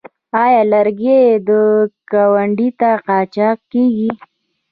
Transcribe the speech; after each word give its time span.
آیا 0.43 0.61
لرګي 0.71 1.19
ګاونډیو 2.11 2.75
ته 2.79 2.89
قاچاق 3.05 3.57
کیږي؟ 3.71 4.09